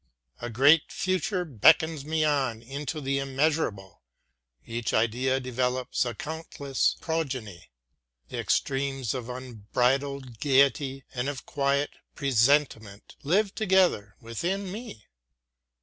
A 0.41 0.49
great 0.49 0.91
future 0.91 1.45
beckons 1.45 2.03
me 2.03 2.23
on 2.25 2.63
into 2.63 3.01
the 3.01 3.19
immeasurable; 3.19 4.01
each 4.65 4.95
idea 4.95 5.39
develops 5.39 6.05
a 6.05 6.15
countless 6.15 6.95
progeny. 6.99 7.69
The 8.29 8.39
extremes 8.39 9.13
of 9.13 9.29
unbridled 9.29 10.39
gayety 10.39 11.03
and 11.13 11.29
of 11.29 11.45
quiet 11.45 11.91
presentiment 12.15 13.15
live 13.21 13.53
together 13.53 14.15
within 14.21 14.71
me. 14.71 15.05